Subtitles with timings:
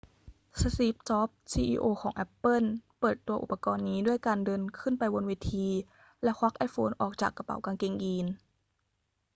[0.61, 2.63] สตีฟ จ็อบส์ ซีอีโอของแอปเปิ้ล
[2.99, 5.67] เปิดตัวอุปกรณ์นี้ด้วยการเดินขึ้นไปบนเวที
[6.23, 8.27] แล้วควักไอโฟนออกจากกระเป๋ากางเกงยีน